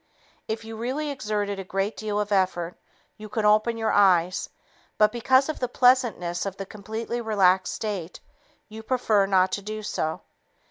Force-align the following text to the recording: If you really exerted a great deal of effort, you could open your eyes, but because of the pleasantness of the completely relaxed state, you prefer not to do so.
If 0.47 0.65
you 0.65 0.77
really 0.77 1.11
exerted 1.11 1.59
a 1.59 1.63
great 1.63 1.95
deal 1.95 2.19
of 2.19 2.31
effort, 2.31 2.75
you 3.17 3.29
could 3.29 3.45
open 3.45 3.77
your 3.77 3.91
eyes, 3.91 4.49
but 4.97 5.11
because 5.11 5.47
of 5.47 5.59
the 5.59 5.67
pleasantness 5.67 6.43
of 6.47 6.57
the 6.57 6.65
completely 6.65 7.21
relaxed 7.21 7.75
state, 7.75 8.19
you 8.67 8.81
prefer 8.81 9.27
not 9.27 9.51
to 9.51 9.61
do 9.61 9.83
so. 9.83 10.23